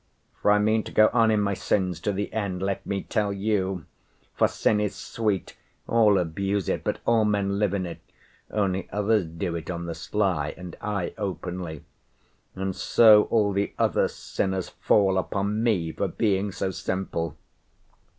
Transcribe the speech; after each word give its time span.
For 0.41 0.49
I 0.49 0.57
mean 0.57 0.81
to 0.85 0.91
go 0.91 1.11
on 1.13 1.29
in 1.29 1.41
my 1.41 1.53
sins 1.53 1.99
to 1.99 2.11
the 2.11 2.33
end, 2.33 2.63
let 2.63 2.83
me 2.87 3.03
tell 3.03 3.31
you. 3.31 3.85
For 4.33 4.47
sin 4.47 4.79
is 4.79 4.95
sweet; 4.95 5.55
all 5.85 6.17
abuse 6.17 6.67
it, 6.69 6.83
but 6.83 6.97
all 7.05 7.23
men 7.23 7.59
live 7.59 7.75
in 7.75 7.85
it, 7.85 7.99
only 8.49 8.89
others 8.91 9.27
do 9.27 9.55
it 9.55 9.69
on 9.69 9.85
the 9.85 9.93
sly, 9.93 10.55
and 10.57 10.75
I 10.81 11.13
openly. 11.19 11.83
And 12.55 12.75
so 12.75 13.25
all 13.29 13.51
the 13.53 13.73
other 13.77 14.07
sinners 14.07 14.69
fall 14.69 15.19
upon 15.19 15.61
me 15.61 15.91
for 15.91 16.07
being 16.07 16.51
so 16.51 16.71
simple. 16.71 17.37